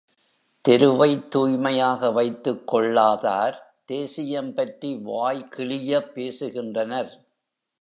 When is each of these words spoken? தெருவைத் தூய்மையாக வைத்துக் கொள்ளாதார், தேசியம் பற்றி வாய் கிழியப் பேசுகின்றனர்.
தெருவைத் 0.69 1.27
தூய்மையாக 1.27 2.11
வைத்துக் 2.11 2.67
கொள்ளாதார், 2.67 3.81
தேசியம் 3.85 4.53
பற்றி 4.53 4.95
வாய் 4.95 5.47
கிழியப் 5.55 6.11
பேசுகின்றனர். 6.15 7.09